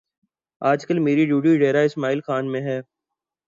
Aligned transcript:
آج 0.61 0.85
کل 0.85 0.99
میری 0.99 1.25
ڈیوٹی 1.25 1.57
ڈیرہ 1.59 1.83
اسماعیل 1.85 2.21
خان 2.21 2.51
میں 2.51 2.61
ہے 2.61 2.79